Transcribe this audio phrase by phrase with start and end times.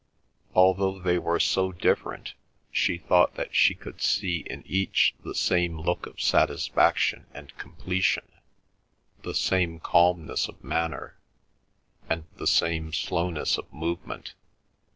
[0.55, 2.33] Although they were so different,
[2.71, 8.25] she thought that she could see in each the same look of satisfaction and completion,
[9.21, 11.19] the same calmness of manner,
[12.09, 14.33] and the same slowness of movement.